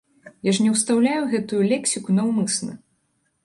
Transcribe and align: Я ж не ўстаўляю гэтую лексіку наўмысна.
Я 0.47 0.53
ж 0.57 0.63
не 0.67 0.71
ўстаўляю 0.75 1.21
гэтую 1.35 1.61
лексіку 1.75 2.19
наўмысна. 2.19 2.73